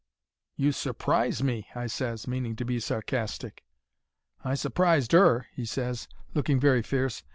"'You 0.55 0.71
sur 0.71 0.93
prise 0.93 1.43
me,' 1.43 1.67
I 1.75 1.85
ses, 1.85 2.27
meaning 2.27 2.55
to 2.55 2.65
be 2.65 2.79
sarcastic. 2.79 3.61
"'I 4.43 4.55
surprised 4.55 5.11
her,' 5.11 5.45
he 5.53 5.63
ses, 5.63 6.07
looking 6.33 6.59
very 6.59 6.81
fierce. 6.81 7.21